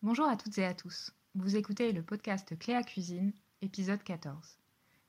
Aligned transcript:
Bonjour 0.00 0.28
à 0.28 0.36
toutes 0.36 0.56
et 0.58 0.64
à 0.64 0.74
tous. 0.74 1.10
Vous 1.34 1.56
écoutez 1.56 1.90
le 1.90 2.04
podcast 2.04 2.56
Cléa 2.56 2.84
Cuisine, 2.84 3.32
épisode 3.62 4.00
14. 4.00 4.56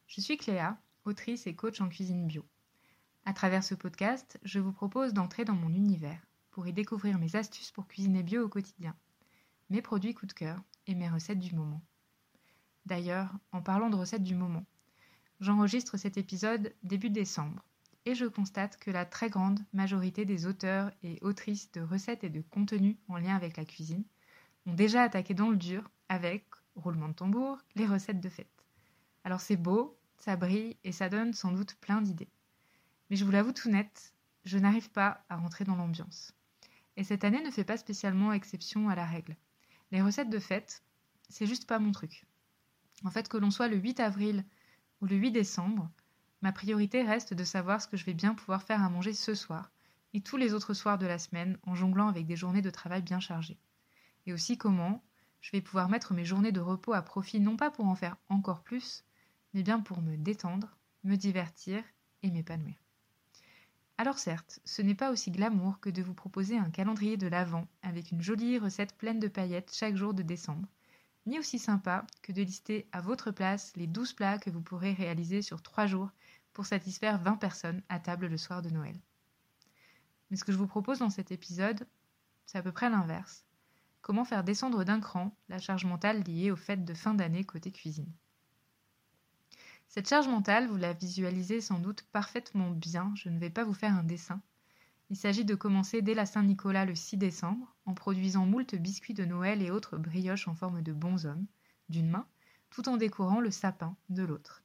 Je 0.08 0.20
suis 0.20 0.36
Cléa, 0.36 0.82
autrice 1.06 1.46
et 1.46 1.56
coach 1.56 1.80
en 1.80 1.90
cuisine 1.90 2.26
bio. 2.26 2.44
À 3.24 3.34
travers 3.34 3.64
ce 3.64 3.76
podcast, 3.76 4.40
je 4.42 4.58
vous 4.58 4.72
propose 4.72 5.14
d'entrer 5.14 5.46
dans 5.46 5.54
mon 5.54 5.70
univers 5.70 6.20
pour 6.50 6.66
y 6.66 6.74
découvrir 6.74 7.20
mes 7.20 7.36
astuces 7.36 7.70
pour 7.70 7.88
cuisiner 7.88 8.24
bio 8.24 8.44
au 8.44 8.50
quotidien, 8.50 8.96
mes 9.70 9.84
produits 9.84 10.16
coup 10.16 10.26
de 10.26 10.34
cœur 10.34 10.60
et 10.88 10.96
mes 10.96 11.08
recettes 11.08 11.38
du 11.38 11.54
moment. 11.54 11.84
D'ailleurs, 12.88 13.32
en 13.52 13.62
parlant 13.62 13.92
de 13.92 13.96
recettes 13.96 14.24
du 14.24 14.34
moment, 14.34 14.66
j'enregistre 15.40 15.98
cet 15.98 16.18
épisode 16.18 16.74
début 16.82 17.12
décembre 17.12 17.64
et 18.06 18.16
je 18.16 18.26
constate 18.26 18.78
que 18.78 18.90
la 18.90 19.06
très 19.06 19.30
grande 19.30 19.60
majorité 19.72 20.26
des 20.26 20.48
auteurs 20.48 20.92
et 21.04 21.20
autrices 21.22 21.72
de 21.74 21.82
recettes 21.82 22.24
et 22.24 22.32
de 22.32 22.42
contenus 22.42 22.98
en 23.08 23.18
lien 23.18 23.36
avec 23.36 23.56
la 23.56 23.66
cuisine 23.66 24.04
déjà 24.76 25.04
attaqué 25.04 25.34
dans 25.34 25.50
le 25.50 25.58
dur 25.58 25.90
avec, 26.10 26.46
roulement 26.76 27.10
de 27.10 27.14
tambour, 27.14 27.60
les 27.76 27.86
recettes 27.86 28.22
de 28.22 28.30
fête. 28.30 28.66
Alors 29.24 29.42
c'est 29.42 29.58
beau, 29.58 29.98
ça 30.18 30.36
brille 30.36 30.78
et 30.84 30.92
ça 30.92 31.10
donne 31.10 31.34
sans 31.34 31.52
doute 31.52 31.76
plein 31.76 32.02
d'idées. 32.02 32.30
Mais 33.10 33.16
je 33.16 33.26
vous 33.26 33.32
l'avoue 33.32 33.54
tout 33.54 33.70
net, 33.70 34.14
je 34.46 34.58
n'arrive 34.58 34.90
pas 34.92 35.24
à 35.30 35.38
rentrer 35.38 35.66
dans 35.66 35.76
l'ambiance. 35.76 36.34
Et 36.98 37.04
cette 37.04 37.24
année 37.24 37.44
ne 37.44 37.52
fait 37.52 37.64
pas 37.64 37.78
spécialement 37.78 38.34
exception 38.34 38.90
à 38.90 38.96
la 38.96 39.06
règle. 39.06 39.36
Les 39.92 40.02
recettes 40.02 40.30
de 40.30 40.40
fête, 40.40 40.84
c'est 41.30 41.48
juste 41.48 41.68
pas 41.68 41.80
mon 41.80 41.92
truc. 41.92 42.26
En 43.06 43.12
fait, 43.12 43.30
que 43.30 43.38
l'on 43.38 43.52
soit 43.52 43.68
le 43.68 43.78
8 43.78 44.00
avril 44.00 44.46
ou 45.02 45.06
le 45.06 45.16
8 45.16 45.32
décembre, 45.32 45.90
ma 46.42 46.52
priorité 46.52 47.04
reste 47.04 47.34
de 47.34 47.44
savoir 47.44 47.82
ce 47.82 47.88
que 47.88 47.98
je 47.98 48.06
vais 48.06 48.14
bien 48.14 48.34
pouvoir 48.34 48.64
faire 48.64 48.84
à 48.84 48.90
manger 48.90 49.14
ce 49.14 49.34
soir 49.34 49.72
et 50.14 50.22
tous 50.22 50.38
les 50.38 50.54
autres 50.54 50.74
soirs 50.74 50.98
de 50.98 51.06
la 51.06 51.20
semaine 51.20 51.58
en 51.64 51.76
jonglant 51.76 52.08
avec 52.08 52.26
des 52.26 52.36
journées 52.36 52.62
de 52.62 52.70
travail 52.70 53.02
bien 53.02 53.20
chargées. 53.20 53.60
Et 54.30 54.34
aussi 54.34 54.60
comment 54.60 55.02
je 55.42 55.50
vais 55.54 55.60
pouvoir 55.60 55.90
mettre 55.90 56.14
mes 56.14 56.24
journées 56.24 56.52
de 56.52 56.60
repos 56.60 56.94
à 56.94 57.02
profit 57.02 57.40
non 57.40 57.58
pas 57.58 57.72
pour 57.72 57.86
en 57.86 57.96
faire 57.96 58.16
encore 58.30 58.62
plus, 58.62 59.04
mais 59.56 59.64
bien 59.64 59.80
pour 59.80 60.04
me 60.04 60.18
détendre, 60.18 60.78
me 61.04 61.16
divertir 61.16 61.84
et 62.22 62.30
m'épanouir. 62.30 62.76
Alors 63.98 64.20
certes, 64.20 64.60
ce 64.66 64.84
n'est 64.84 64.94
pas 64.94 65.10
aussi 65.10 65.32
glamour 65.32 65.80
que 65.80 65.90
de 65.90 66.04
vous 66.04 66.14
proposer 66.14 66.60
un 66.60 66.70
calendrier 66.70 67.18
de 67.18 67.26
l'Avent 67.26 67.68
avec 67.82 68.12
une 68.12 68.22
jolie 68.22 68.60
recette 68.60 68.96
pleine 68.96 69.20
de 69.20 69.28
paillettes 69.28 69.74
chaque 69.74 69.96
jour 69.96 70.14
de 70.14 70.22
décembre, 70.22 70.68
ni 71.26 71.40
aussi 71.40 71.58
sympa 71.58 72.06
que 72.22 72.32
de 72.32 72.44
lister 72.44 72.88
à 72.92 73.02
votre 73.02 73.32
place 73.32 73.76
les 73.78 73.88
12 73.88 74.14
plats 74.14 74.38
que 74.38 74.52
vous 74.52 74.62
pourrez 74.62 74.94
réaliser 74.94 75.42
sur 75.42 75.64
3 75.64 75.88
jours 75.88 76.12
pour 76.54 76.68
satisfaire 76.68 77.18
20 77.18 77.38
personnes 77.38 77.82
à 77.90 78.00
table 78.00 78.28
le 78.28 78.38
soir 78.38 78.62
de 78.62 78.70
Noël. 78.70 79.02
Mais 80.30 80.38
ce 80.38 80.44
que 80.44 80.52
je 80.52 80.58
vous 80.60 80.68
propose 80.68 81.00
dans 81.00 81.10
cet 81.10 81.32
épisode, 81.32 81.88
c'est 82.46 82.60
à 82.60 82.62
peu 82.62 82.72
près 82.72 82.92
l'inverse. 82.92 83.44
Comment 84.02 84.26
faire 84.26 84.44
descendre 84.44 84.84
d'un 84.84 85.00
cran 85.00 85.36
la 85.50 85.60
charge 85.60 85.86
mentale 85.86 86.24
liée 86.24 86.52
aux 86.52 86.56
fêtes 86.56 86.86
de 86.86 86.94
fin 86.94 87.14
d'année 87.14 87.44
côté 87.44 87.72
cuisine? 87.72 88.12
Cette 89.88 90.08
charge 90.08 90.28
mentale, 90.28 90.68
vous 90.68 90.78
la 90.78 90.94
visualisez 90.94 91.62
sans 91.62 91.80
doute 91.80 92.04
parfaitement 92.12 92.70
bien, 92.70 93.12
je 93.16 93.30
ne 93.30 93.40
vais 93.40 93.50
pas 93.50 93.64
vous 93.64 93.74
faire 93.74 93.94
un 93.94 94.04
dessin. 94.04 94.42
Il 95.10 95.18
s'agit 95.18 95.46
de 95.46 95.56
commencer 95.56 96.02
dès 96.02 96.14
la 96.14 96.28
Saint-Nicolas 96.28 96.86
le 96.86 96.94
6 96.96 97.18
décembre, 97.18 97.76
en 97.86 97.96
produisant 97.96 98.46
moult 98.46 98.76
biscuits 98.76 99.16
de 99.16 99.26
Noël 99.26 99.62
et 99.62 99.72
autres 99.72 99.98
brioches 99.98 100.48
en 100.48 100.54
forme 100.54 100.84
de 100.84 100.94
bonshommes, 100.94 101.48
d'une 101.90 102.10
main, 102.10 102.28
tout 102.70 102.88
en 102.88 102.98
décorant 102.98 103.42
le 103.42 103.52
sapin 103.52 103.96
de 104.10 104.24
l'autre. 104.24 104.64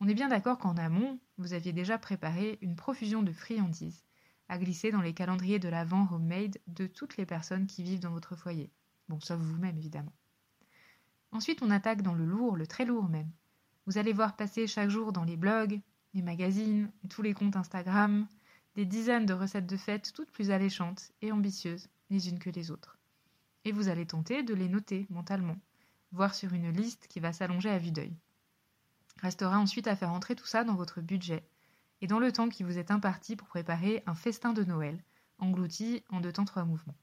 On 0.00 0.08
est 0.08 0.14
bien 0.14 0.28
d'accord 0.28 0.58
qu'en 0.58 0.76
amont, 0.76 1.18
vous 1.38 1.54
aviez 1.54 1.72
déjà 1.72 1.98
préparé 1.98 2.58
une 2.60 2.76
profusion 2.76 3.22
de 3.22 3.32
friandises 3.32 4.04
à 4.50 4.58
glisser 4.58 4.90
dans 4.90 5.00
les 5.00 5.14
calendriers 5.14 5.60
de 5.60 5.68
l'Avent 5.68 6.08
homemade 6.10 6.58
de 6.66 6.88
toutes 6.88 7.16
les 7.16 7.24
personnes 7.24 7.68
qui 7.68 7.84
vivent 7.84 8.00
dans 8.00 8.10
votre 8.10 8.34
foyer. 8.34 8.68
Bon, 9.08 9.20
sauf 9.20 9.38
vous-même 9.38 9.78
évidemment. 9.78 10.12
Ensuite, 11.30 11.62
on 11.62 11.70
attaque 11.70 12.02
dans 12.02 12.14
le 12.14 12.26
lourd, 12.26 12.56
le 12.56 12.66
très 12.66 12.84
lourd 12.84 13.08
même. 13.08 13.30
Vous 13.86 13.96
allez 13.96 14.12
voir 14.12 14.34
passer 14.34 14.66
chaque 14.66 14.90
jour 14.90 15.12
dans 15.12 15.22
les 15.22 15.36
blogs, 15.36 15.80
les 16.14 16.22
magazines 16.22 16.90
tous 17.08 17.22
les 17.22 17.32
comptes 17.32 17.54
Instagram 17.54 18.26
des 18.74 18.84
dizaines 18.84 19.26
de 19.26 19.34
recettes 19.34 19.66
de 19.66 19.76
fête 19.76 20.12
toutes 20.12 20.32
plus 20.32 20.50
alléchantes 20.50 21.12
et 21.22 21.30
ambitieuses 21.30 21.88
les 22.10 22.28
unes 22.28 22.40
que 22.40 22.50
les 22.50 22.72
autres. 22.72 22.98
Et 23.64 23.70
vous 23.70 23.86
allez 23.86 24.06
tenter 24.06 24.42
de 24.42 24.54
les 24.54 24.68
noter 24.68 25.06
mentalement, 25.10 25.58
voire 26.10 26.34
sur 26.34 26.52
une 26.54 26.70
liste 26.70 27.06
qui 27.06 27.20
va 27.20 27.32
s'allonger 27.32 27.70
à 27.70 27.78
vue 27.78 27.92
d'œil. 27.92 28.16
Restera 29.18 29.60
ensuite 29.60 29.86
à 29.86 29.94
faire 29.94 30.12
entrer 30.12 30.34
tout 30.34 30.46
ça 30.46 30.64
dans 30.64 30.74
votre 30.74 31.00
budget 31.00 31.44
et 32.00 32.06
dans 32.06 32.18
le 32.18 32.32
temps 32.32 32.48
qui 32.48 32.62
vous 32.62 32.78
est 32.78 32.90
imparti 32.90 33.36
pour 33.36 33.48
préparer 33.48 34.02
un 34.06 34.14
festin 34.14 34.52
de 34.52 34.64
Noël, 34.64 35.02
englouti 35.38 36.02
en 36.08 36.20
deux 36.20 36.32
temps 36.32 36.44
trois 36.44 36.64
mouvements. 36.64 36.96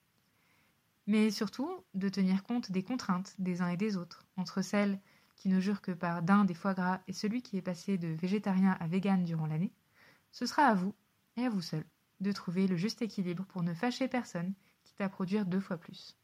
Mais 1.06 1.32
surtout, 1.32 1.84
de 1.94 2.10
tenir 2.10 2.44
compte 2.44 2.72
des 2.72 2.84
contraintes 2.84 3.36
des 3.40 3.62
uns 3.62 3.70
et 3.70 3.78
des 3.78 3.96
autres, 3.96 4.26
entre 4.36 4.62
celles 4.62 5.00
qui 5.38 5.50
ne 5.50 5.60
jure 5.60 5.82
que 5.82 5.92
par 5.92 6.22
dinde 6.22 6.52
et 6.52 6.56
foie 6.56 6.74
gras 6.74 7.00
et 7.08 7.14
celui 7.14 7.42
qui 7.42 7.58
est 7.58 7.62
passé 7.62 7.98
de 7.98 8.10
végétarien 8.10 8.76
à 8.80 8.88
vegan 8.88 9.24
durant 9.24 9.46
l'année, 9.46 9.72
ce 10.32 10.46
sera 10.46 10.64
à 10.64 10.74
vous, 10.74 10.94
et 11.38 11.46
à 11.46 11.50
vous 11.50 11.62
seul, 11.62 11.86
de 12.20 12.32
trouver 12.32 12.68
le 12.68 12.76
juste 12.76 13.02
équilibre 13.02 13.46
pour 13.46 13.64
ne 13.64 13.74
fâcher 13.74 14.08
personne, 14.08 14.54
quitte 14.84 15.02
à 15.02 15.10
produire 15.10 15.46
deux 15.46 15.60
fois 15.60 15.78
plus. 15.78 16.18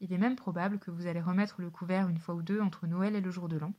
Il 0.00 0.12
est 0.12 0.18
même 0.18 0.36
probable 0.36 0.78
que 0.78 0.92
vous 0.92 1.06
allez 1.06 1.20
remettre 1.20 1.60
le 1.60 1.70
couvert 1.70 2.08
une 2.08 2.18
fois 2.18 2.36
ou 2.36 2.42
deux 2.42 2.60
entre 2.60 2.86
Noël 2.86 3.16
et 3.16 3.20
le 3.20 3.30
jour 3.30 3.48
de 3.48 3.58
l'an. 3.58 3.74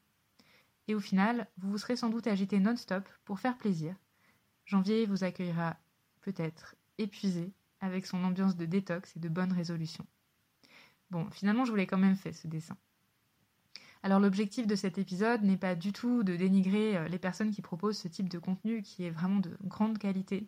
Et 0.87 0.95
au 0.95 0.99
final, 0.99 1.47
vous 1.57 1.71
vous 1.71 1.77
serez 1.77 1.95
sans 1.95 2.09
doute 2.09 2.27
agité 2.27 2.59
non-stop 2.59 3.07
pour 3.23 3.39
faire 3.39 3.57
plaisir. 3.57 3.95
Janvier 4.69 5.07
vous 5.07 5.23
accueillera 5.23 5.77
peut-être 6.21 6.75
épuisé 6.99 7.51
avec 7.79 8.05
son 8.05 8.23
ambiance 8.23 8.55
de 8.55 8.67
détox 8.67 9.15
et 9.15 9.19
de 9.19 9.27
bonnes 9.27 9.51
résolutions. 9.51 10.05
Bon, 11.09 11.27
finalement, 11.31 11.65
je 11.65 11.71
vous 11.71 11.75
l'ai 11.75 11.87
quand 11.87 11.97
même 11.97 12.15
fait 12.15 12.33
ce 12.33 12.45
dessin. 12.47 12.77
Alors 14.03 14.19
l'objectif 14.19 14.67
de 14.67 14.75
cet 14.75 14.99
épisode 14.99 15.41
n'est 15.41 15.57
pas 15.57 15.73
du 15.73 15.91
tout 15.91 16.21
de 16.21 16.35
dénigrer 16.35 16.95
euh, 16.95 17.07
les 17.07 17.17
personnes 17.17 17.49
qui 17.49 17.63
proposent 17.63 17.97
ce 17.97 18.07
type 18.07 18.29
de 18.29 18.37
contenu 18.37 18.83
qui 18.83 19.05
est 19.05 19.09
vraiment 19.09 19.39
de 19.39 19.57
grande 19.63 19.97
qualité 19.97 20.47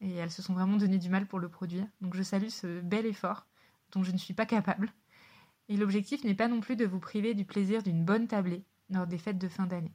et 0.00 0.14
elles 0.14 0.30
se 0.30 0.40
sont 0.40 0.54
vraiment 0.54 0.76
donné 0.76 0.98
du 0.98 1.10
mal 1.10 1.26
pour 1.26 1.40
le 1.40 1.48
produire. 1.48 1.86
Donc 2.00 2.14
je 2.14 2.22
salue 2.22 2.48
ce 2.48 2.80
bel 2.80 3.06
effort 3.06 3.48
dont 3.90 4.04
je 4.04 4.12
ne 4.12 4.18
suis 4.18 4.34
pas 4.34 4.46
capable. 4.46 4.92
Et 5.68 5.76
l'objectif 5.76 6.22
n'est 6.22 6.36
pas 6.36 6.48
non 6.48 6.60
plus 6.60 6.76
de 6.76 6.86
vous 6.86 7.00
priver 7.00 7.34
du 7.34 7.44
plaisir 7.44 7.82
d'une 7.82 8.04
bonne 8.04 8.28
tablée 8.28 8.64
lors 8.88 9.08
des 9.08 9.18
fêtes 9.18 9.38
de 9.38 9.48
fin 9.48 9.66
d'année. 9.66 9.92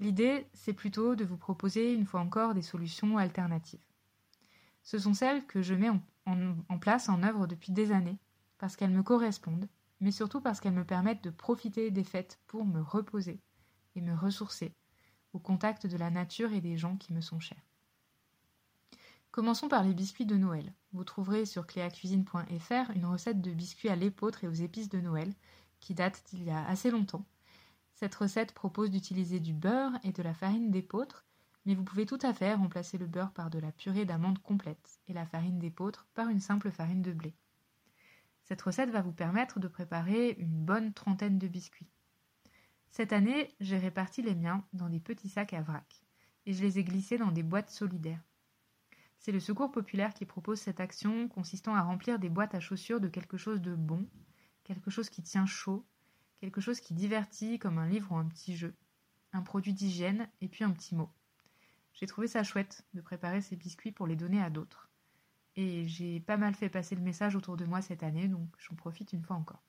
L'idée, 0.00 0.46
c'est 0.54 0.72
plutôt 0.72 1.14
de 1.14 1.24
vous 1.24 1.36
proposer 1.36 1.94
une 1.94 2.06
fois 2.06 2.20
encore 2.20 2.54
des 2.54 2.62
solutions 2.62 3.18
alternatives. 3.18 3.80
Ce 4.82 4.98
sont 4.98 5.14
celles 5.14 5.46
que 5.46 5.62
je 5.62 5.74
mets 5.74 5.90
en, 6.26 6.78
place, 6.78 7.08
en 7.08 7.22
œuvre 7.22 7.46
depuis 7.46 7.72
des 7.72 7.92
années, 7.92 8.18
parce 8.58 8.76
qu'elles 8.76 8.90
me 8.90 9.02
correspondent 9.02 9.68
mais 10.00 10.10
surtout 10.10 10.40
parce 10.40 10.60
qu'elles 10.60 10.72
me 10.72 10.84
permettent 10.84 11.24
de 11.24 11.30
profiter 11.30 11.90
des 11.90 12.04
fêtes 12.04 12.40
pour 12.46 12.64
me 12.64 12.80
reposer 12.80 13.38
et 13.94 14.00
me 14.00 14.14
ressourcer 14.14 14.74
au 15.32 15.38
contact 15.38 15.86
de 15.86 15.96
la 15.96 16.10
nature 16.10 16.52
et 16.52 16.60
des 16.60 16.76
gens 16.76 16.96
qui 16.96 17.12
me 17.12 17.20
sont 17.20 17.38
chers. 17.38 17.62
Commençons 19.30 19.68
par 19.68 19.84
les 19.84 19.94
biscuits 19.94 20.26
de 20.26 20.36
Noël. 20.36 20.72
Vous 20.92 21.04
trouverez 21.04 21.46
sur 21.46 21.66
cléacuisine.fr 21.66 22.90
une 22.96 23.06
recette 23.06 23.40
de 23.40 23.52
biscuits 23.52 23.90
à 23.90 23.94
l'épeautre 23.94 24.42
et 24.42 24.48
aux 24.48 24.52
épices 24.52 24.88
de 24.88 25.00
Noël 25.00 25.32
qui 25.78 25.94
date 25.94 26.24
d'il 26.30 26.42
y 26.42 26.50
a 26.50 26.66
assez 26.66 26.90
longtemps. 26.90 27.24
Cette 28.00 28.14
recette 28.14 28.54
propose 28.54 28.90
d'utiliser 28.90 29.40
du 29.40 29.52
beurre 29.52 29.92
et 30.04 30.12
de 30.12 30.22
la 30.22 30.32
farine 30.32 30.70
d'épeautre, 30.70 31.26
mais 31.66 31.74
vous 31.74 31.84
pouvez 31.84 32.06
tout 32.06 32.18
à 32.22 32.32
fait 32.32 32.54
remplacer 32.54 32.96
le 32.96 33.04
beurre 33.04 33.30
par 33.30 33.50
de 33.50 33.58
la 33.58 33.72
purée 33.72 34.06
d'amandes 34.06 34.38
complète 34.38 35.00
et 35.06 35.12
la 35.12 35.26
farine 35.26 35.58
d'épeautre 35.58 36.06
par 36.14 36.30
une 36.30 36.40
simple 36.40 36.70
farine 36.70 37.02
de 37.02 37.12
blé. 37.12 37.34
Cette 38.44 38.62
recette 38.62 38.88
va 38.88 39.02
vous 39.02 39.12
permettre 39.12 39.60
de 39.60 39.68
préparer 39.68 40.30
une 40.38 40.64
bonne 40.64 40.94
trentaine 40.94 41.38
de 41.38 41.46
biscuits. 41.46 41.90
Cette 42.90 43.12
année, 43.12 43.54
j'ai 43.60 43.76
réparti 43.76 44.22
les 44.22 44.34
miens 44.34 44.64
dans 44.72 44.88
des 44.88 44.98
petits 44.98 45.28
sacs 45.28 45.52
à 45.52 45.60
vrac 45.60 46.02
et 46.46 46.54
je 46.54 46.62
les 46.62 46.78
ai 46.78 46.84
glissés 46.84 47.18
dans 47.18 47.32
des 47.32 47.42
boîtes 47.42 47.68
solidaires. 47.68 48.24
C'est 49.18 49.30
le 49.30 49.40
Secours 49.40 49.72
populaire 49.72 50.14
qui 50.14 50.24
propose 50.24 50.58
cette 50.58 50.80
action 50.80 51.28
consistant 51.28 51.74
à 51.74 51.82
remplir 51.82 52.18
des 52.18 52.30
boîtes 52.30 52.54
à 52.54 52.60
chaussures 52.60 52.98
de 52.98 53.08
quelque 53.08 53.36
chose 53.36 53.60
de 53.60 53.74
bon, 53.74 54.08
quelque 54.64 54.88
chose 54.88 55.10
qui 55.10 55.22
tient 55.22 55.44
chaud, 55.44 55.84
quelque 56.40 56.60
chose 56.60 56.80
qui 56.80 56.94
divertit 56.94 57.58
comme 57.58 57.78
un 57.78 57.88
livre 57.88 58.12
ou 58.12 58.16
un 58.16 58.26
petit 58.26 58.56
jeu, 58.56 58.74
un 59.32 59.42
produit 59.42 59.74
d'hygiène 59.74 60.28
et 60.40 60.48
puis 60.48 60.64
un 60.64 60.70
petit 60.70 60.94
mot. 60.94 61.10
J'ai 61.92 62.06
trouvé 62.06 62.28
ça 62.28 62.42
chouette 62.42 62.84
de 62.94 63.00
préparer 63.00 63.42
ces 63.42 63.56
biscuits 63.56 63.92
pour 63.92 64.06
les 64.06 64.16
donner 64.16 64.42
à 64.42 64.50
d'autres. 64.50 64.88
Et 65.56 65.86
j'ai 65.86 66.20
pas 66.20 66.36
mal 66.36 66.54
fait 66.54 66.68
passer 66.68 66.94
le 66.94 67.02
message 67.02 67.36
autour 67.36 67.56
de 67.56 67.64
moi 67.64 67.82
cette 67.82 68.02
année, 68.02 68.28
donc 68.28 68.48
j'en 68.58 68.74
profite 68.74 69.12
une 69.12 69.22
fois 69.22 69.36
encore. 69.36 69.62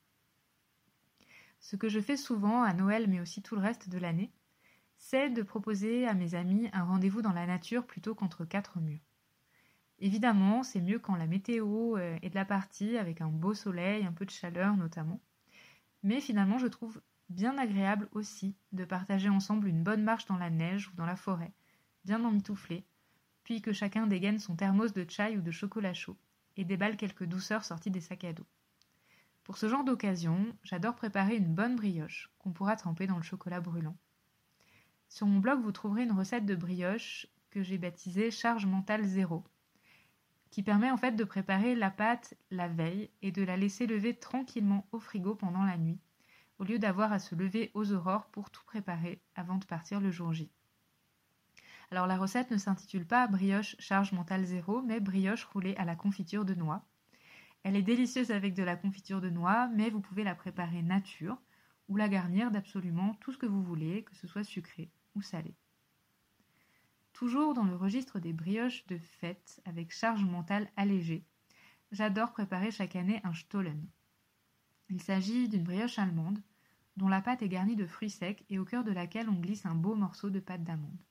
Ce 1.60 1.76
que 1.76 1.90
je 1.90 2.00
fais 2.00 2.18
souvent 2.18 2.64
à 2.64 2.74
Noël, 2.74 3.08
mais 3.10 3.20
aussi 3.20 3.42
tout 3.42 3.56
le 3.56 3.62
reste 3.62 3.90
de 3.90 3.98
l'année, 3.98 4.32
c'est 4.98 5.30
de 5.30 5.42
proposer 5.42 6.08
à 6.08 6.14
mes 6.14 6.36
amis 6.36 6.70
un 6.74 6.84
rendez-vous 6.84 7.22
dans 7.22 7.34
la 7.34 7.48
nature 7.48 7.86
plutôt 7.86 8.16
qu'entre 8.16 8.46
quatre 8.46 8.80
murs. 8.80 9.02
Évidemment, 10.00 10.64
c'est 10.64 10.82
mieux 10.82 11.00
quand 11.00 11.16
la 11.16 11.28
météo 11.28 11.98
euh, 11.98 12.18
est 12.22 12.30
de 12.30 12.36
la 12.36 12.46
partie, 12.46 12.98
avec 12.98 13.22
un 13.22 13.28
beau 13.28 13.54
soleil, 13.54 14.06
un 14.06 14.12
peu 14.12 14.26
de 14.26 14.32
chaleur 14.32 14.76
notamment. 14.78 15.20
Mais 16.04 16.20
finalement, 16.20 16.58
je 16.58 16.68
trouve 16.68 17.02
bien 17.30 17.58
agréable 17.58 18.10
aussi 18.12 18.56
de 18.72 18.86
partager 18.86 19.30
ensemble 19.30 19.68
une 19.68 19.84
bonne 19.84 20.04
marche 20.04 20.26
dans 20.26 20.38
la 20.38 20.50
neige 20.50 20.90
ou 20.90 20.96
dans 20.96 21.06
la 21.06 21.16
forêt, 21.16 21.54
bien 22.06 22.24
emmitouflée, 22.24 22.84
puis 23.44 23.62
que 23.62 23.74
chacun 23.74 24.08
dégaine 24.08 24.40
son 24.40 24.56
thermos 24.56 24.94
de 24.94 25.06
chai 25.10 25.38
ou 25.38 25.42
de 25.42 25.52
chocolat 25.52 25.94
chaud, 25.94 26.18
et 26.58 26.66
déballe 26.66 26.98
quelques 26.98 27.26
douceurs 27.26 27.64
sorties 27.64 27.92
des 27.92 28.02
sacs 28.02 28.24
à 28.24 28.34
dos. 28.34 28.46
Pour 29.44 29.58
ce 29.58 29.68
genre 29.68 29.84
d'occasion, 29.84 30.46
j'adore 30.64 30.96
préparer 30.96 31.36
une 31.36 31.54
bonne 31.54 31.76
brioche 31.76 32.30
qu'on 32.40 32.52
pourra 32.52 32.76
tremper 32.76 33.08
dans 33.08 33.18
le 33.18 33.24
chocolat 33.24 33.60
brûlant. 33.60 33.98
Sur 35.10 35.28
mon 35.28 35.40
blog, 35.40 35.62
vous 35.62 35.72
trouverez 35.72 36.04
une 36.04 36.12
recette 36.12 36.46
de 36.46 36.56
brioche 36.56 37.28
que 37.50 37.64
j'ai 37.64 37.78
baptisée 37.78 38.32
charge 38.32 38.66
mentale 38.66 39.04
zéro, 39.04 39.44
qui 40.52 40.64
permet 40.64 40.92
en 40.92 40.98
fait 40.98 41.14
de 41.14 41.24
préparer 41.24 41.76
la 41.76 41.90
pâte 41.90 42.36
la 42.52 42.68
veille 42.68 43.10
et 43.22 43.32
de 43.32 43.42
la 43.42 43.58
laisser 43.58 43.88
lever 43.88 44.14
tranquillement 44.14 44.86
au 44.92 45.00
frigo 45.00 45.34
pendant 45.34 45.64
la 45.64 45.78
nuit, 45.78 46.00
au 46.60 46.66
lieu 46.66 46.78
d'avoir 46.78 47.12
à 47.14 47.20
se 47.20 47.34
lever 47.34 47.72
aux 47.74 47.94
aurores 47.94 48.28
pour 48.28 48.52
tout 48.52 48.64
préparer 48.66 49.22
avant 49.36 49.58
de 49.58 49.66
partir 49.66 50.02
le 50.02 50.12
jour 50.12 50.34
J. 50.34 50.52
Alors 51.90 52.06
la 52.06 52.18
recette 52.18 52.52
ne 52.52 52.58
s'intitule 52.58 53.06
pas 53.06 53.28
brioche 53.28 53.76
charge 53.80 54.12
mentale 54.12 54.46
zéro, 54.46 54.82
mais 54.82 55.00
brioche 55.00 55.46
roulée 55.46 55.76
à 55.78 55.86
la 55.86 55.96
confiture 55.96 56.46
de 56.46 56.54
noix. 56.54 56.86
Elle 57.64 57.76
est 57.76 57.82
délicieuse 57.82 58.32
avec 58.32 58.54
de 58.54 58.64
la 58.64 58.76
confiture 58.76 59.22
de 59.22 59.30
noix, 59.30 59.68
mais 59.70 59.90
vous 59.90 60.02
pouvez 60.02 60.24
la 60.24 60.36
préparer 60.36 60.82
nature 60.82 61.42
ou 61.88 61.96
la 61.96 62.10
garnir 62.10 62.52
d'absolument 62.52 63.16
tout 63.16 63.32
ce 63.32 63.38
que 63.38 63.46
vous 63.46 63.64
voulez, 63.64 64.04
que 64.04 64.16
ce 64.16 64.28
soit 64.28 64.44
sucré 64.44 64.90
ou 65.16 65.22
salé. 65.22 65.54
Toujours 67.22 67.54
dans 67.54 67.66
le 67.66 67.76
registre 67.76 68.18
des 68.18 68.34
brioches 68.34 68.84
de 68.88 68.98
fête 68.98 69.62
avec 69.66 69.92
charge 69.92 70.26
mentale 70.26 70.72
allégée, 70.76 71.24
j'adore 71.92 72.32
préparer 72.32 72.72
chaque 72.72 72.96
année 72.96 73.22
un 73.24 73.36
Stollen. 73.36 73.86
Il 74.90 75.00
s'agit 75.00 75.48
d'une 75.48 75.64
brioche 75.64 76.00
allemande 76.00 76.42
dont 76.98 77.08
la 77.08 77.22
pâte 77.22 77.44
est 77.44 77.48
garnie 77.48 77.76
de 77.76 77.86
fruits 77.86 78.10
secs 78.10 78.44
et 78.50 78.58
au 78.58 78.66
cœur 78.66 78.84
de 78.84 78.92
laquelle 78.92 79.30
on 79.30 79.40
glisse 79.40 79.68
un 79.68 79.76
beau 79.76 79.94
morceau 79.94 80.32
de 80.32 80.40
pâte 80.40 80.64
d'amande. 80.64 81.04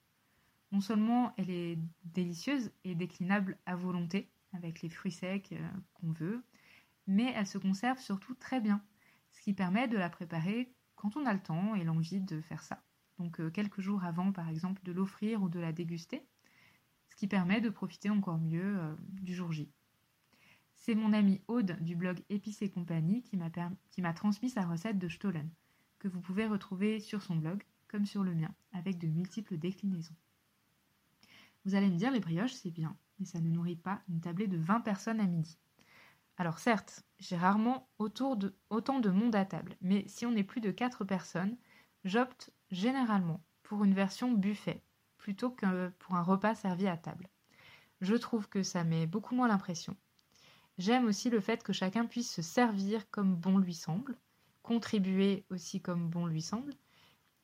Non 0.72 0.80
seulement 0.80 1.32
elle 1.36 1.50
est 1.50 1.78
délicieuse 2.02 2.72
et 2.82 2.96
déclinable 2.96 3.56
à 3.64 3.76
volonté 3.76 4.32
avec 4.52 4.82
les 4.82 4.90
fruits 4.90 5.12
secs 5.12 5.52
euh, 5.52 5.68
qu'on 5.94 6.10
veut, 6.10 6.42
mais 7.06 7.32
elle 7.36 7.46
se 7.46 7.58
conserve 7.58 8.00
surtout 8.00 8.34
très 8.34 8.60
bien, 8.60 8.82
ce 9.30 9.42
qui 9.42 9.52
permet 9.52 9.86
de 9.86 9.96
la 9.96 10.10
préparer 10.10 10.74
quand 10.96 11.16
on 11.16 11.24
a 11.24 11.32
le 11.32 11.40
temps 11.40 11.76
et 11.76 11.84
l'envie 11.84 12.20
de 12.20 12.40
faire 12.40 12.64
ça 12.64 12.82
donc 13.20 13.38
euh, 13.38 13.50
quelques 13.50 13.80
jours 13.80 14.04
avant 14.04 14.32
par 14.32 14.48
exemple 14.48 14.82
de 14.82 14.92
l'offrir 14.92 15.42
ou 15.42 15.48
de 15.48 15.60
la 15.60 15.72
déguster, 15.72 16.26
ce 17.10 17.16
qui 17.16 17.26
permet 17.26 17.60
de 17.60 17.68
profiter 17.68 18.08
encore 18.08 18.38
mieux 18.38 18.78
euh, 18.78 18.94
du 19.20 19.34
jour 19.34 19.52
J. 19.52 19.70
C'est 20.74 20.94
mon 20.94 21.12
amie 21.12 21.42
Aude 21.46 21.76
du 21.82 21.94
blog 21.94 22.22
Épices 22.30 22.62
et 22.62 22.70
compagnie 22.70 23.22
qui 23.22 23.36
m'a 23.36 24.14
transmis 24.14 24.48
sa 24.48 24.64
recette 24.64 24.98
de 24.98 25.08
Stollen, 25.08 25.50
que 25.98 26.08
vous 26.08 26.22
pouvez 26.22 26.46
retrouver 26.46 26.98
sur 26.98 27.22
son 27.22 27.36
blog 27.36 27.62
comme 27.88 28.06
sur 28.06 28.24
le 28.24 28.34
mien, 28.34 28.54
avec 28.72 28.96
de 28.98 29.06
multiples 29.06 29.58
déclinaisons. 29.58 30.16
Vous 31.66 31.74
allez 31.74 31.90
me 31.90 31.96
dire, 31.96 32.10
les 32.10 32.20
brioches, 32.20 32.54
c'est 32.54 32.70
bien, 32.70 32.96
mais 33.18 33.26
ça 33.26 33.40
ne 33.40 33.50
nourrit 33.50 33.76
pas 33.76 34.00
une 34.08 34.20
tablée 34.20 34.46
de 34.46 34.56
20 34.56 34.80
personnes 34.80 35.20
à 35.20 35.26
midi. 35.26 35.58
Alors 36.38 36.58
certes, 36.58 37.04
j'ai 37.18 37.36
rarement 37.36 37.90
autour 37.98 38.38
de, 38.38 38.54
autant 38.70 39.00
de 39.00 39.10
monde 39.10 39.34
à 39.34 39.44
table, 39.44 39.76
mais 39.82 40.04
si 40.08 40.24
on 40.24 40.34
est 40.36 40.44
plus 40.44 40.62
de 40.62 40.70
4 40.70 41.04
personnes, 41.04 41.58
j'opte 42.04 42.50
généralement 42.70 43.40
pour 43.62 43.84
une 43.84 43.94
version 43.94 44.32
buffet 44.32 44.82
plutôt 45.18 45.50
que 45.50 45.88
pour 45.98 46.14
un 46.14 46.22
repas 46.22 46.54
servi 46.54 46.86
à 46.86 46.96
table. 46.96 47.28
Je 48.00 48.14
trouve 48.14 48.48
que 48.48 48.62
ça 48.62 48.84
met 48.84 49.06
beaucoup 49.06 49.34
moins 49.34 49.48
l'impression. 49.48 49.96
J'aime 50.78 51.04
aussi 51.04 51.28
le 51.28 51.40
fait 51.40 51.62
que 51.62 51.74
chacun 51.74 52.06
puisse 52.06 52.32
se 52.32 52.42
servir 52.42 53.10
comme 53.10 53.36
bon 53.36 53.58
lui 53.58 53.74
semble, 53.74 54.16
contribuer 54.62 55.44
aussi 55.50 55.80
comme 55.80 56.08
bon 56.08 56.26
lui 56.26 56.40
semble. 56.40 56.72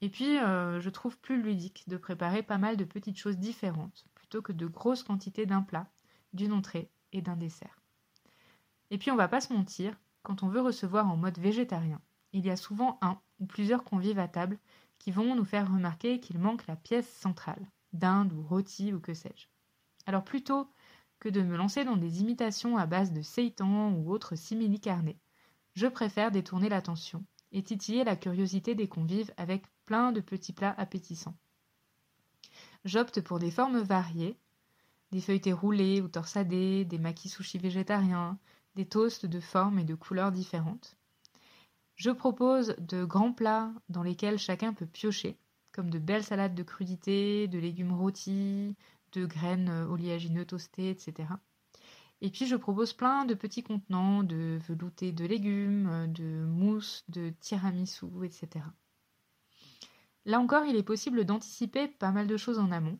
Et 0.00 0.08
puis, 0.08 0.38
euh, 0.38 0.80
je 0.80 0.90
trouve 0.90 1.18
plus 1.18 1.42
ludique 1.42 1.84
de 1.86 1.96
préparer 1.96 2.42
pas 2.42 2.58
mal 2.58 2.76
de 2.76 2.84
petites 2.84 3.18
choses 3.18 3.38
différentes, 3.38 4.06
plutôt 4.14 4.40
que 4.40 4.52
de 4.52 4.66
grosses 4.66 5.02
quantités 5.02 5.46
d'un 5.46 5.62
plat, 5.62 5.86
d'une 6.32 6.52
entrée 6.52 6.90
et 7.12 7.22
d'un 7.22 7.36
dessert. 7.36 7.80
Et 8.90 8.98
puis, 8.98 9.10
on 9.10 9.16
va 9.16 9.28
pas 9.28 9.40
se 9.40 9.52
mentir, 9.52 9.98
quand 10.22 10.42
on 10.42 10.48
veut 10.48 10.60
recevoir 10.60 11.10
en 11.10 11.16
mode 11.16 11.38
végétarien, 11.38 12.00
il 12.32 12.44
y 12.44 12.50
a 12.50 12.56
souvent 12.56 12.98
un 13.02 13.18
ou 13.38 13.46
plusieurs 13.46 13.84
convives 13.84 14.18
à 14.18 14.28
table 14.28 14.58
qui 14.98 15.10
vont 15.10 15.34
nous 15.34 15.44
faire 15.44 15.70
remarquer 15.70 16.20
qu'il 16.20 16.38
manque 16.38 16.66
la 16.66 16.76
pièce 16.76 17.08
centrale, 17.08 17.66
dinde 17.92 18.32
ou 18.32 18.42
rôti 18.42 18.92
ou 18.92 19.00
que 19.00 19.14
sais-je. 19.14 19.46
Alors 20.06 20.24
plutôt 20.24 20.68
que 21.18 21.28
de 21.28 21.42
me 21.42 21.56
lancer 21.56 21.84
dans 21.84 21.96
des 21.96 22.20
imitations 22.20 22.76
à 22.76 22.86
base 22.86 23.12
de 23.12 23.22
seitan 23.22 23.92
ou 23.92 24.10
autres 24.10 24.36
simili 24.36 24.80
carnés, 24.80 25.18
je 25.74 25.86
préfère 25.86 26.30
détourner 26.30 26.68
l'attention 26.68 27.24
et 27.52 27.62
titiller 27.62 28.04
la 28.04 28.16
curiosité 28.16 28.74
des 28.74 28.88
convives 28.88 29.32
avec 29.36 29.64
plein 29.84 30.12
de 30.12 30.20
petits 30.20 30.52
plats 30.52 30.74
appétissants. 30.78 31.36
J'opte 32.84 33.20
pour 33.20 33.38
des 33.38 33.50
formes 33.50 33.80
variées, 33.80 34.38
des 35.12 35.20
feuilletés 35.20 35.52
roulées 35.52 36.00
ou 36.00 36.08
torsadées, 36.08 36.84
des 36.84 36.98
maquis 36.98 37.28
sushi 37.28 37.58
végétariens, 37.58 38.38
des 38.74 38.86
toasts 38.86 39.26
de 39.26 39.40
formes 39.40 39.78
et 39.78 39.84
de 39.84 39.94
couleurs 39.94 40.32
différentes. 40.32 40.96
Je 41.96 42.10
propose 42.10 42.76
de 42.78 43.04
grands 43.04 43.32
plats 43.32 43.72
dans 43.88 44.02
lesquels 44.02 44.38
chacun 44.38 44.74
peut 44.74 44.86
piocher, 44.86 45.38
comme 45.72 45.90
de 45.90 45.98
belles 45.98 46.24
salades 46.24 46.54
de 46.54 46.62
crudités, 46.62 47.48
de 47.48 47.58
légumes 47.58 47.94
rôtis, 47.94 48.76
de 49.12 49.24
graines 49.24 49.70
oléagineuses 49.90 50.46
toastées, 50.46 50.90
etc. 50.90 51.28
Et 52.20 52.30
puis 52.30 52.46
je 52.46 52.56
propose 52.56 52.92
plein 52.92 53.24
de 53.24 53.34
petits 53.34 53.62
contenants 53.62 54.22
de 54.22 54.58
velouté 54.68 55.12
de 55.12 55.24
légumes, 55.24 56.12
de 56.12 56.44
mousse, 56.44 57.04
de 57.08 57.32
tiramisu, 57.40 58.06
etc. 58.24 58.64
Là 60.26 60.40
encore, 60.40 60.64
il 60.64 60.76
est 60.76 60.82
possible 60.82 61.24
d'anticiper 61.24 61.88
pas 61.88 62.10
mal 62.10 62.26
de 62.26 62.36
choses 62.36 62.58
en 62.58 62.72
amont. 62.72 62.98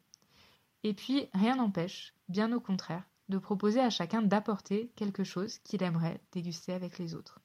Et 0.85 0.95
puis, 0.95 1.29
rien 1.35 1.57
n'empêche, 1.57 2.15
bien 2.29 2.53
au 2.53 2.61
contraire, 2.61 3.03
de 3.29 3.39
proposer 3.39 3.81
à 3.81 3.91
chacun 3.91 4.23
d'apporter 4.23 4.93
quelque 4.95 5.25
chose 5.25 5.59
qu'il 5.59 5.83
aimerait 5.83 6.21
déguster 6.33 6.73
avec 6.73 6.99
les 6.99 7.15
autres. 7.15 7.41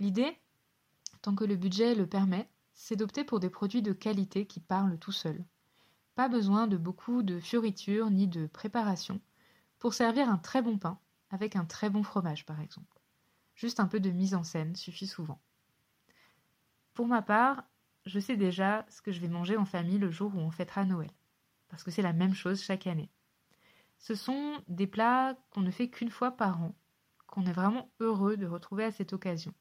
L'idée, 0.00 0.38
tant 1.22 1.34
que 1.34 1.44
le 1.44 1.56
budget 1.56 1.94
le 1.94 2.06
permet, 2.06 2.48
c'est 2.72 2.96
d'opter 2.96 3.24
pour 3.24 3.40
des 3.40 3.50
produits 3.50 3.82
de 3.82 3.92
qualité 3.92 4.46
qui 4.46 4.60
parlent 4.60 4.98
tout 4.98 5.12
seuls. 5.12 5.44
Pas 6.14 6.28
besoin 6.28 6.66
de 6.66 6.76
beaucoup 6.76 7.22
de 7.22 7.40
fioritures 7.40 8.10
ni 8.10 8.28
de 8.28 8.46
préparation 8.46 9.20
pour 9.78 9.94
servir 9.94 10.28
un 10.28 10.38
très 10.38 10.62
bon 10.62 10.78
pain 10.78 10.98
avec 11.30 11.56
un 11.56 11.64
très 11.64 11.90
bon 11.90 12.02
fromage 12.02 12.46
par 12.46 12.60
exemple. 12.60 13.00
Juste 13.54 13.80
un 13.80 13.88
peu 13.88 14.00
de 14.00 14.10
mise 14.10 14.34
en 14.34 14.44
scène 14.44 14.76
suffit 14.76 15.06
souvent. 15.06 15.40
Pour 16.94 17.06
ma 17.06 17.22
part, 17.22 17.64
je 18.06 18.20
sais 18.20 18.36
déjà 18.36 18.86
ce 18.88 19.02
que 19.02 19.12
je 19.12 19.20
vais 19.20 19.28
manger 19.28 19.56
en 19.56 19.64
famille 19.64 19.98
le 19.98 20.10
jour 20.10 20.34
où 20.34 20.38
on 20.38 20.50
fêtera 20.50 20.84
Noël, 20.84 21.10
parce 21.68 21.82
que 21.82 21.90
c'est 21.90 22.02
la 22.02 22.12
même 22.12 22.34
chose 22.34 22.62
chaque 22.62 22.86
année. 22.86 23.10
Ce 23.98 24.14
sont 24.14 24.62
des 24.68 24.86
plats 24.86 25.36
qu'on 25.50 25.60
ne 25.60 25.70
fait 25.70 25.90
qu'une 25.90 26.10
fois 26.10 26.30
par 26.30 26.62
an, 26.62 26.74
qu'on 27.26 27.46
est 27.46 27.52
vraiment 27.52 27.90
heureux 28.00 28.36
de 28.36 28.46
retrouver 28.46 28.84
à 28.84 28.92
cette 28.92 29.12
occasion. 29.12 29.52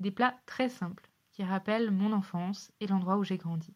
Des 0.00 0.10
plats 0.10 0.38
très 0.46 0.68
simples 0.68 1.10
qui 1.32 1.44
rappellent 1.44 1.90
mon 1.90 2.12
enfance 2.12 2.72
et 2.80 2.86
l'endroit 2.86 3.16
où 3.16 3.24
j'ai 3.24 3.38
grandi. 3.38 3.74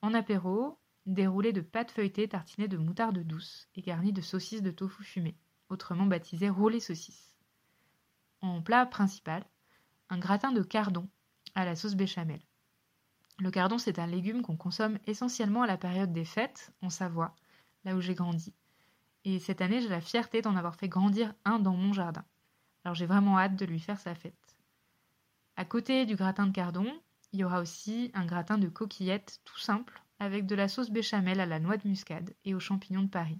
En 0.00 0.14
apéro, 0.14 0.78
des 1.06 1.26
roulés 1.26 1.52
de 1.52 1.60
pâte 1.60 1.90
feuilletée 1.90 2.28
tartinés 2.28 2.68
de 2.68 2.76
moutarde 2.76 3.18
douce 3.18 3.68
et 3.74 3.82
garnis 3.82 4.12
de 4.12 4.20
saucisses 4.20 4.62
de 4.62 4.70
tofu 4.70 5.02
fumé, 5.04 5.36
autrement 5.68 6.06
baptisées 6.06 6.48
roulés 6.48 6.80
saucisses. 6.80 7.36
En 8.40 8.62
plat 8.62 8.86
principal, 8.86 9.44
un 10.10 10.18
gratin 10.18 10.52
de 10.52 10.62
cardon 10.62 11.08
à 11.54 11.64
la 11.64 11.76
sauce 11.76 11.94
béchamel. 11.94 12.40
Le 13.38 13.50
cardon, 13.50 13.78
c'est 13.78 13.98
un 13.98 14.06
légume 14.06 14.42
qu'on 14.42 14.56
consomme 14.56 14.98
essentiellement 15.06 15.62
à 15.62 15.66
la 15.66 15.78
période 15.78 16.12
des 16.12 16.24
fêtes, 16.24 16.72
en 16.82 16.90
Savoie, 16.90 17.34
là 17.84 17.96
où 17.96 18.00
j'ai 18.00 18.14
grandi. 18.14 18.54
Et 19.24 19.38
cette 19.38 19.60
année, 19.60 19.80
j'ai 19.80 19.88
la 19.88 20.00
fierté 20.00 20.42
d'en 20.42 20.56
avoir 20.56 20.76
fait 20.76 20.88
grandir 20.88 21.34
un 21.44 21.58
dans 21.58 21.76
mon 21.76 21.92
jardin. 21.92 22.24
Alors 22.84 22.94
j'ai 22.94 23.06
vraiment 23.06 23.38
hâte 23.38 23.56
de 23.56 23.64
lui 23.64 23.80
faire 23.80 24.00
sa 24.00 24.14
fête. 24.14 24.41
À 25.62 25.64
côté 25.64 26.06
du 26.06 26.16
gratin 26.16 26.48
de 26.48 26.52
cardon, 26.52 26.92
il 27.32 27.38
y 27.38 27.44
aura 27.44 27.60
aussi 27.60 28.10
un 28.14 28.26
gratin 28.26 28.58
de 28.58 28.66
coquillettes 28.66 29.38
tout 29.44 29.60
simple 29.60 30.02
avec 30.18 30.44
de 30.44 30.56
la 30.56 30.66
sauce 30.66 30.90
béchamel 30.90 31.38
à 31.38 31.46
la 31.46 31.60
noix 31.60 31.76
de 31.76 31.86
muscade 31.86 32.34
et 32.44 32.52
aux 32.52 32.58
champignons 32.58 33.04
de 33.04 33.08
Paris. 33.08 33.38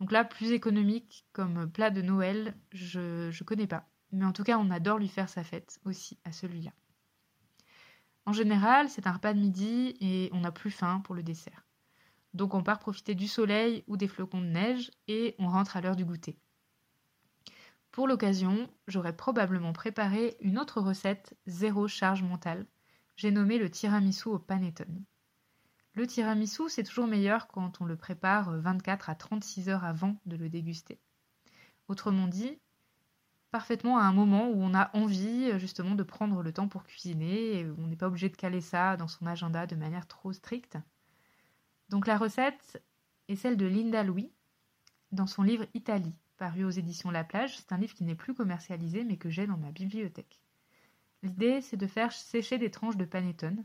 Donc 0.00 0.10
là, 0.10 0.24
plus 0.24 0.50
économique 0.50 1.24
comme 1.32 1.70
plat 1.70 1.90
de 1.90 2.02
Noël, 2.02 2.56
je 2.72 3.28
ne 3.28 3.44
connais 3.44 3.68
pas. 3.68 3.88
Mais 4.10 4.24
en 4.24 4.32
tout 4.32 4.42
cas, 4.42 4.58
on 4.58 4.68
adore 4.68 4.98
lui 4.98 5.06
faire 5.06 5.28
sa 5.28 5.44
fête 5.44 5.78
aussi 5.84 6.18
à 6.24 6.32
celui-là. 6.32 6.72
En 8.24 8.32
général, 8.32 8.88
c'est 8.88 9.06
un 9.06 9.12
repas 9.12 9.32
de 9.32 9.38
midi 9.38 9.94
et 10.00 10.28
on 10.32 10.40
n'a 10.40 10.50
plus 10.50 10.72
faim 10.72 11.02
pour 11.04 11.14
le 11.14 11.22
dessert. 11.22 11.68
Donc 12.34 12.52
on 12.52 12.64
part 12.64 12.80
profiter 12.80 13.14
du 13.14 13.28
soleil 13.28 13.84
ou 13.86 13.96
des 13.96 14.08
flocons 14.08 14.40
de 14.40 14.46
neige 14.46 14.90
et 15.06 15.36
on 15.38 15.46
rentre 15.46 15.76
à 15.76 15.80
l'heure 15.80 15.94
du 15.94 16.04
goûter. 16.04 16.36
Pour 17.96 18.06
l'occasion, 18.06 18.68
j'aurais 18.88 19.16
probablement 19.16 19.72
préparé 19.72 20.36
une 20.40 20.58
autre 20.58 20.82
recette 20.82 21.34
zéro 21.46 21.88
charge 21.88 22.22
mentale. 22.22 22.66
J'ai 23.16 23.30
nommé 23.30 23.56
le 23.56 23.70
tiramisu 23.70 24.28
au 24.28 24.38
panettone. 24.38 25.02
Le 25.94 26.06
tiramisu, 26.06 26.64
c'est 26.68 26.82
toujours 26.82 27.06
meilleur 27.06 27.46
quand 27.46 27.80
on 27.80 27.86
le 27.86 27.96
prépare 27.96 28.50
24 28.50 29.08
à 29.08 29.14
36 29.14 29.70
heures 29.70 29.84
avant 29.84 30.20
de 30.26 30.36
le 30.36 30.50
déguster. 30.50 31.00
Autrement 31.88 32.28
dit, 32.28 32.58
parfaitement 33.50 33.96
à 33.96 34.02
un 34.02 34.12
moment 34.12 34.50
où 34.50 34.60
on 34.60 34.74
a 34.74 34.94
envie 34.94 35.58
justement 35.58 35.94
de 35.94 36.02
prendre 36.02 36.42
le 36.42 36.52
temps 36.52 36.68
pour 36.68 36.84
cuisiner 36.84 37.60
et 37.60 37.66
on 37.78 37.86
n'est 37.86 37.96
pas 37.96 38.08
obligé 38.08 38.28
de 38.28 38.36
caler 38.36 38.60
ça 38.60 38.98
dans 38.98 39.08
son 39.08 39.24
agenda 39.24 39.66
de 39.66 39.74
manière 39.74 40.06
trop 40.06 40.34
stricte. 40.34 40.76
Donc 41.88 42.06
la 42.06 42.18
recette 42.18 42.84
est 43.28 43.36
celle 43.36 43.56
de 43.56 43.64
Linda 43.64 44.04
Louis 44.04 44.30
dans 45.12 45.26
son 45.26 45.42
livre 45.42 45.64
Italie 45.72 46.12
paru 46.36 46.64
aux 46.64 46.70
éditions 46.70 47.10
La 47.10 47.24
Plage. 47.24 47.56
C'est 47.56 47.72
un 47.72 47.78
livre 47.78 47.94
qui 47.94 48.04
n'est 48.04 48.14
plus 48.14 48.34
commercialisé 48.34 49.04
mais 49.04 49.16
que 49.16 49.30
j'ai 49.30 49.46
dans 49.46 49.56
ma 49.56 49.70
bibliothèque. 49.70 50.40
L'idée, 51.22 51.60
c'est 51.60 51.76
de 51.76 51.86
faire 51.86 52.12
sécher 52.12 52.58
des 52.58 52.70
tranches 52.70 52.96
de 52.96 53.04
panettone. 53.04 53.64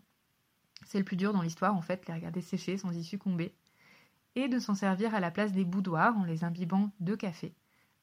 C'est 0.86 0.98
le 0.98 1.06
plus 1.06 1.18
dur 1.18 1.34
dans 1.34 1.42
l'histoire, 1.42 1.75
en 1.75 1.82
fait, 1.82 2.08
les 2.08 2.13
regarder 2.13 2.42
sécher 2.42 2.78
sans 2.78 2.92
y 2.92 3.04
succomber. 3.04 3.54
Et 4.36 4.48
de 4.48 4.60
s'en 4.60 4.75
servir 4.75 5.13
à 5.13 5.20
la 5.20 5.32
place 5.32 5.51
des 5.51 5.66
boudoirs 5.66 6.18
en 6.18 6.24
les 6.24 6.44
imbibant 6.44 6.92
de 7.00 7.16
café, 7.16 7.54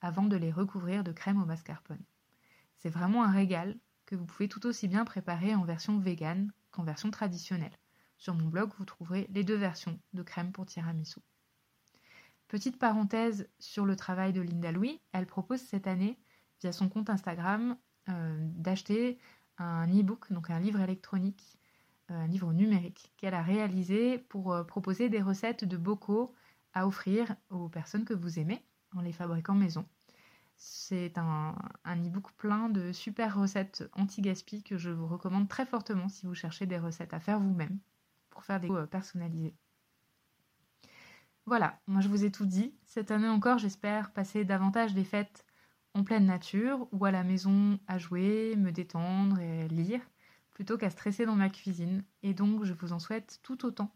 avant 0.01 0.25
de 0.25 0.37
les 0.37 0.53
recouvrir 0.53 1.03
de 1.03 1.13
crème 1.13 1.43
au 1.43 1.47
mascarpone. 1.47 2.05
C'est 2.77 2.91
vraiment 2.91 3.25
un 3.25 3.33
régal 3.33 3.77
que 4.07 4.15
vous 4.15 4.27
pouvez 4.27 4.49
tout 4.49 4.65
aussi 4.67 4.87
bien 4.89 5.05
préparer 5.05 5.55
en 5.55 5.65
version 5.65 5.99
végane 5.99 6.53
qu'en 6.71 6.85
version 6.85 7.11
traditionnelle. 7.11 7.77
Sur 8.19 8.35
mon 8.35 8.49
blog, 8.49 8.71
vous 8.79 8.85
trouverez 8.85 9.27
les 9.31 9.45
deux 9.45 9.57
versions 9.57 9.99
de 10.13 10.23
crème 10.23 10.53
pour 10.53 10.67
tiramisu. 10.67 11.21
Petite 12.49 12.79
parenthèse 12.79 13.47
sur 13.59 13.85
le 13.85 13.95
travail 13.95 14.33
de 14.33 14.41
Linda 14.41 14.73
Louis, 14.73 15.03
elle 15.13 15.27
propose 15.27 15.61
cette 15.61 15.87
année, 15.87 16.19
via 16.63 16.73
son 16.73 16.89
compte 16.89 17.11
Instagram, 17.11 17.77
euh, 18.09 18.39
d'acheter 18.41 19.19
un 19.59 19.87
e-book, 19.89 20.33
donc 20.33 20.49
un 20.49 20.59
livre 20.59 20.81
électronique, 20.81 21.59
euh, 22.11 22.15
un 22.15 22.27
livre 22.27 22.55
numérique 22.55 23.13
qu'elle 23.19 23.35
a 23.35 23.43
réalisé 23.43 24.19
pour 24.19 24.55
euh, 24.55 24.65
proposer 24.65 25.11
des 25.11 25.21
recettes 25.21 25.67
de 25.67 25.77
bocaux 25.77 26.35
à 26.73 26.87
offrir 26.87 27.37
aux 27.51 27.69
personnes 27.69 28.07
que 28.07 28.15
vous 28.15 28.39
aimez 28.39 28.65
en 28.97 29.03
les 29.03 29.13
fabriquant 29.13 29.55
maison. 29.55 29.87
C'est 30.57 31.19
un, 31.19 31.55
un 31.85 32.03
e-book 32.03 32.33
plein 32.33 32.71
de 32.71 32.93
super 32.93 33.39
recettes 33.39 33.85
anti-gaspi 33.93 34.63
que 34.63 34.79
je 34.79 34.91
vous 34.91 35.07
recommande 35.07 35.49
très 35.49 35.67
fortement 35.67 36.09
si 36.09 36.25
vous 36.25 36.35
cherchez 36.35 36.65
des 36.65 36.79
recettes 36.79 37.13
à 37.13 37.21
faire 37.21 37.41
vous-même 37.41 37.79
pour 38.31 38.43
faire 38.43 38.59
des 38.59 38.69
goûts 38.69 38.87
personnalisés. 38.87 39.55
Voilà, 41.49 41.81
moi 41.87 42.03
je 42.03 42.09
vous 42.09 42.27
ai 42.27 42.31
tout 42.31 42.45
dit. 42.45 42.75
Cette 42.85 43.11
année 43.11 43.27
encore, 43.27 43.57
j'espère 43.57 44.13
passer 44.13 44.45
davantage 44.45 44.93
des 44.93 45.03
fêtes 45.03 45.47
en 45.95 46.05
pleine 46.05 46.27
nature 46.27 46.87
ou 46.93 47.07
à 47.07 47.11
la 47.11 47.25
maison 47.25 47.81
à 47.87 47.97
jouer, 47.97 48.55
me 48.57 48.71
détendre 48.71 49.41
et 49.41 49.67
lire, 49.69 50.03
plutôt 50.51 50.77
qu'à 50.77 50.91
stresser 50.91 51.25
dans 51.25 51.37
ma 51.37 51.49
cuisine. 51.49 52.05
Et 52.23 52.35
donc 52.35 52.65
je 52.65 52.75
vous 52.75 52.93
en 52.93 52.99
souhaite 52.99 53.41
tout 53.43 53.65
autant. 53.65 53.91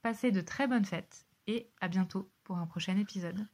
Passez 0.00 0.32
de 0.32 0.40
très 0.40 0.66
bonnes 0.66 0.86
fêtes 0.86 1.26
et 1.46 1.70
à 1.82 1.88
bientôt 1.88 2.30
pour 2.44 2.56
un 2.56 2.66
prochain 2.66 2.96
épisode. 2.96 3.46